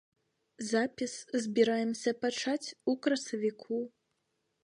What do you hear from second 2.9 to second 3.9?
у красавіку.